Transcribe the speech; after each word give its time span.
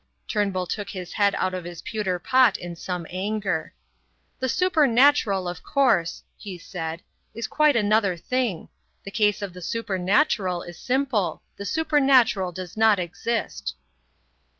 Turnbull 0.27 0.65
took 0.65 0.89
his 0.89 1.13
head 1.13 1.35
out 1.35 1.53
of 1.53 1.63
his 1.63 1.83
pewter 1.83 2.17
pot 2.17 2.57
in 2.57 2.75
some 2.75 3.05
anger. 3.11 3.75
"The 4.39 4.49
supernatural, 4.49 5.47
of 5.47 5.61
course," 5.61 6.23
he 6.35 6.57
said, 6.57 7.03
"is 7.35 7.45
quite 7.45 7.75
another 7.75 8.17
thing; 8.17 8.69
the 9.03 9.11
case 9.11 9.43
of 9.43 9.53
the 9.53 9.61
supernatural 9.61 10.63
is 10.63 10.79
simple. 10.79 11.43
The 11.57 11.65
supernatural 11.67 12.51
does 12.51 12.75
not 12.75 12.97
exist." 12.97 13.75